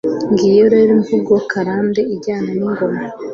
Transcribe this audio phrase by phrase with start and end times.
[0.31, 3.01] Ngiyo rero imvugo karande ijyana n'ingoma;